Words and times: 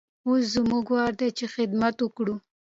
اوس 0.27 0.43
زموږ 0.55 0.85
وار 0.95 1.13
دی 1.19 1.29
چې 1.37 1.45
خدمت 1.55 1.95
وکړو. 2.01 2.35